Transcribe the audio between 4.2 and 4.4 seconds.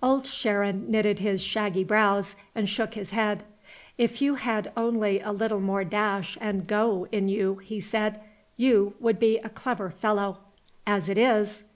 you